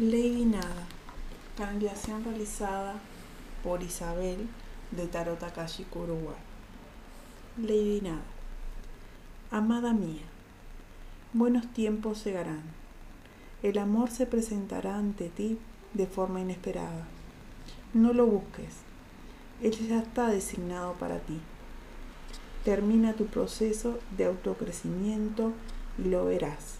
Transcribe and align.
Lady 0.00 0.46
Nada. 0.46 0.86
Canalización 1.58 2.24
realizada 2.24 2.94
por 3.62 3.82
Isabel 3.82 4.48
de 4.92 5.06
Tarot 5.06 5.42
Uruguay. 5.94 6.38
Lady 7.58 8.00
Nada. 8.00 8.22
Amada 9.50 9.92
mía, 9.92 10.22
buenos 11.34 11.70
tiempos 11.74 12.24
llegarán. 12.24 12.62
El 13.62 13.76
amor 13.76 14.10
se 14.10 14.24
presentará 14.24 14.96
ante 14.96 15.28
ti 15.28 15.58
de 15.92 16.06
forma 16.06 16.40
inesperada. 16.40 17.06
No 17.92 18.14
lo 18.14 18.24
busques. 18.24 18.76
Él 19.62 19.72
ya 19.86 19.98
está 19.98 20.28
designado 20.28 20.94
para 20.94 21.18
ti. 21.18 21.38
Termina 22.64 23.12
tu 23.12 23.26
proceso 23.26 23.98
de 24.16 24.24
autocrecimiento 24.24 25.52
y 25.98 26.08
lo 26.08 26.24
verás. 26.24 26.76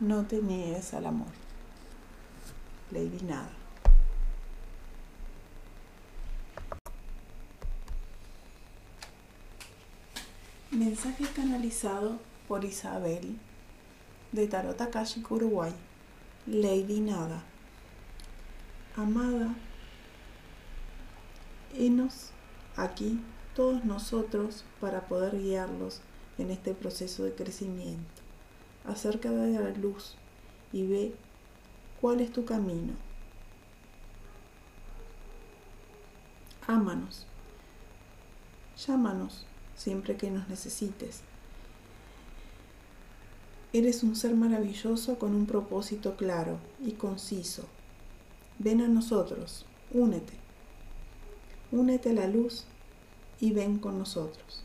No 0.00 0.24
te 0.26 0.42
niegues 0.42 0.94
al 0.94 1.06
amor. 1.06 1.45
Lady 2.90 3.22
Nada. 3.22 3.50
Mensaje 10.70 11.24
canalizado 11.34 12.18
por 12.46 12.64
Isabel 12.64 13.36
de 14.32 14.46
Tarot 14.46 14.80
Akashic 14.80 15.30
Uruguay. 15.30 15.72
Lady 16.46 17.00
Nada. 17.00 17.42
Amada, 18.96 19.54
enos 21.76 22.30
aquí 22.76 23.20
todos 23.54 23.84
nosotros 23.84 24.64
para 24.80 25.06
poder 25.08 25.38
guiarlos 25.38 26.00
en 26.38 26.50
este 26.50 26.72
proceso 26.72 27.24
de 27.24 27.34
crecimiento. 27.34 28.22
Acerca 28.84 29.30
de 29.30 29.58
la 29.58 29.70
luz 29.70 30.16
y 30.72 30.86
ve 30.86 31.14
cuál 32.00 32.20
es 32.20 32.32
tu 32.32 32.44
camino. 32.44 32.92
Ámanos. 36.66 37.26
Llámanos 38.86 39.46
siempre 39.76 40.16
que 40.16 40.30
nos 40.30 40.48
necesites. 40.48 41.20
Eres 43.72 44.02
un 44.02 44.16
ser 44.16 44.34
maravilloso 44.34 45.18
con 45.18 45.34
un 45.34 45.46
propósito 45.46 46.16
claro 46.16 46.58
y 46.84 46.92
conciso. 46.92 47.64
Ven 48.58 48.80
a 48.80 48.88
nosotros, 48.88 49.66
únete. 49.92 50.32
Únete 51.72 52.10
a 52.10 52.14
la 52.14 52.26
luz 52.26 52.64
y 53.40 53.52
ven 53.52 53.78
con 53.78 53.98
nosotros. 53.98 54.62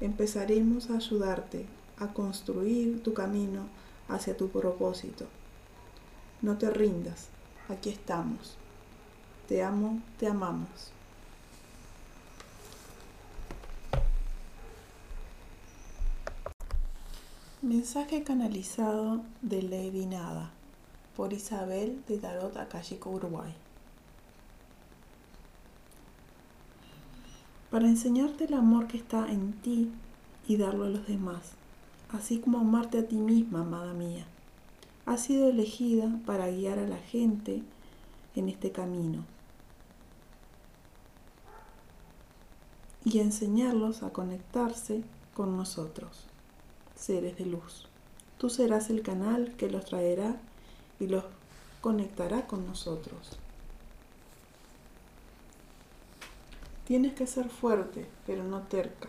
Empezaremos 0.00 0.90
a 0.90 0.96
ayudarte 0.96 1.66
a 1.98 2.12
construir 2.12 3.02
tu 3.02 3.14
camino 3.14 3.66
hacia 4.08 4.36
tu 4.36 4.48
propósito. 4.50 5.26
No 6.44 6.58
te 6.58 6.68
rindas, 6.68 7.28
aquí 7.70 7.88
estamos. 7.88 8.58
Te 9.48 9.64
amo, 9.64 10.02
te 10.18 10.28
amamos. 10.28 10.92
Mensaje 17.62 18.24
canalizado 18.24 19.22
de 19.40 19.62
Lady 19.62 20.04
Nada 20.04 20.50
por 21.16 21.32
Isabel 21.32 22.04
de 22.08 22.18
Tarot 22.18 22.54
Akashico 22.58 23.08
Uruguay. 23.08 23.54
Para 27.70 27.86
enseñarte 27.86 28.44
el 28.44 28.52
amor 28.52 28.86
que 28.86 28.98
está 28.98 29.32
en 29.32 29.54
ti 29.62 29.90
y 30.46 30.58
darlo 30.58 30.84
a 30.84 30.90
los 30.90 31.06
demás, 31.06 31.52
así 32.10 32.38
como 32.38 32.58
amarte 32.58 32.98
a 32.98 33.08
ti 33.08 33.16
misma, 33.16 33.62
amada 33.62 33.94
mía. 33.94 34.26
Has 35.06 35.22
sido 35.22 35.48
elegida 35.48 36.18
para 36.24 36.50
guiar 36.50 36.78
a 36.78 36.86
la 36.86 36.98
gente 36.98 37.62
en 38.34 38.48
este 38.48 38.72
camino 38.72 39.24
y 43.04 43.18
enseñarlos 43.20 44.02
a 44.02 44.10
conectarse 44.10 45.02
con 45.34 45.56
nosotros 45.56 46.26
seres 46.96 47.36
de 47.36 47.46
luz. 47.46 47.86
Tú 48.38 48.48
serás 48.48 48.90
el 48.90 49.02
canal 49.02 49.54
que 49.56 49.68
los 49.68 49.84
traerá 49.84 50.36
y 50.98 51.06
los 51.06 51.24
conectará 51.80 52.46
con 52.46 52.66
nosotros. 52.66 53.38
Tienes 56.86 57.14
que 57.14 57.26
ser 57.26 57.48
fuerte, 57.48 58.06
pero 58.26 58.44
no 58.44 58.60
terca. 58.62 59.08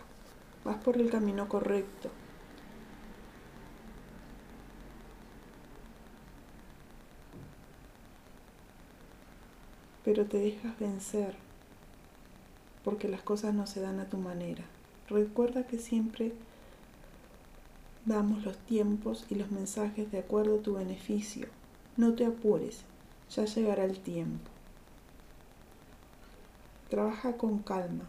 Vas 0.64 0.76
por 0.76 0.96
el 0.96 1.10
camino 1.10 1.48
correcto. 1.48 2.10
Pero 10.06 10.24
te 10.24 10.38
dejas 10.38 10.78
vencer 10.78 11.34
porque 12.82 13.08
las 13.08 13.20
cosas 13.20 13.52
no 13.52 13.66
se 13.66 13.82
dan 13.82 14.00
a 14.00 14.08
tu 14.08 14.16
manera. 14.16 14.64
Recuerda 15.10 15.66
que 15.66 15.78
siempre 15.78 16.32
Damos 18.06 18.44
los 18.44 18.56
tiempos 18.56 19.26
y 19.30 19.34
los 19.34 19.50
mensajes 19.50 20.12
de 20.12 20.20
acuerdo 20.20 20.60
a 20.60 20.62
tu 20.62 20.74
beneficio. 20.74 21.48
No 21.96 22.14
te 22.14 22.24
apures, 22.24 22.82
ya 23.34 23.46
llegará 23.46 23.84
el 23.84 23.98
tiempo. 23.98 24.48
Trabaja 26.88 27.36
con 27.36 27.58
calma. 27.58 28.04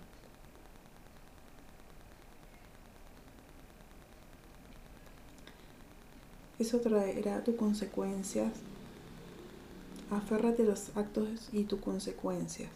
Eso 6.60 6.80
traerá 6.80 7.44
tus 7.44 7.56
consecuencias. 7.56 8.54
Aférrate 10.12 10.64
a 10.64 10.66
los 10.66 10.96
actos 10.96 11.50
y 11.52 11.64
tus 11.64 11.82
consecuencias. 11.82 12.72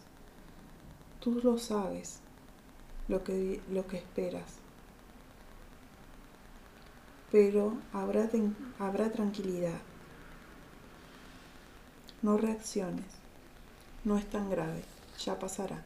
Tú 1.20 1.40
lo 1.42 1.58
sabes, 1.58 2.20
lo 3.08 3.24
que, 3.24 3.60
lo 3.70 3.86
que 3.86 3.96
esperas 3.98 4.62
pero 7.32 7.72
habrá, 7.94 8.28
habrá 8.78 9.10
tranquilidad. 9.10 9.80
No 12.20 12.36
reacciones, 12.36 13.06
no 14.04 14.18
es 14.18 14.28
tan 14.28 14.50
grave, 14.50 14.84
ya 15.18 15.38
pasará. 15.38 15.82